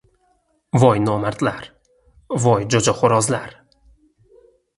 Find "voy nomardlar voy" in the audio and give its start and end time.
0.83-2.65